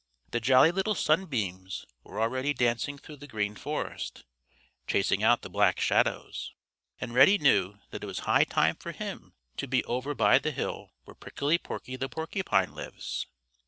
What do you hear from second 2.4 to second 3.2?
dancing through